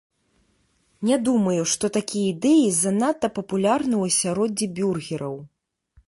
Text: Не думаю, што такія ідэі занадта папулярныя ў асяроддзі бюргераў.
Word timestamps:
Не 1.09 1.17
думаю, 1.27 1.61
што 1.73 1.85
такія 1.97 2.29
ідэі 2.33 2.63
занадта 2.81 3.27
папулярныя 3.37 3.99
ў 4.01 4.15
асяроддзі 4.15 4.65
бюргераў. 4.81 5.35